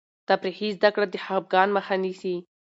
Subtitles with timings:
[0.29, 2.35] تفریحي زده کړه د خفګان مخه نیسي.